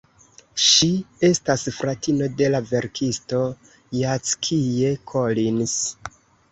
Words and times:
Ŝi 0.67 0.87
estas 1.29 1.65
fratino 1.75 2.31
de 2.41 2.49
la 2.55 2.63
verkisto 2.73 3.43
Jackie 4.01 4.97
Collins. 5.15 5.81